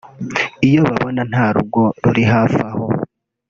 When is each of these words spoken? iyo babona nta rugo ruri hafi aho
iyo 0.67 0.81
babona 0.87 1.21
nta 1.31 1.45
rugo 1.55 1.81
ruri 2.03 2.23
hafi 2.33 2.59
aho 2.69 2.85